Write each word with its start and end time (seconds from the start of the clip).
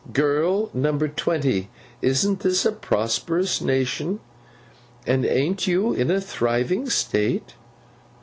Girl 0.13 0.71
number 0.73 1.07
twenty, 1.07 1.69
isn't 2.01 2.39
this 2.39 2.65
a 2.65 2.71
prosperous 2.71 3.61
nation, 3.61 4.19
and 5.05 5.27
a'n't 5.27 5.67
you 5.67 5.93
in 5.93 6.09
a 6.09 6.19
thriving 6.19 6.89
state? 6.89 7.53